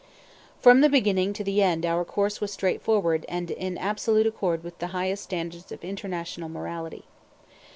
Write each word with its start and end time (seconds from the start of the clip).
From 0.59 0.81
the 0.81 0.89
beginning 0.89 1.31
to 1.33 1.43
the 1.43 1.61
end 1.61 1.85
our 1.85 2.03
course 2.03 2.41
was 2.41 2.51
straightforward 2.51 3.23
and 3.29 3.51
in 3.51 3.77
absolute 3.77 4.25
accord 4.25 4.63
with 4.63 4.79
the 4.79 4.87
highest 4.97 5.21
of 5.25 5.25
standards 5.25 5.71
of 5.71 5.83
international 5.83 6.49
morality. 6.49 7.03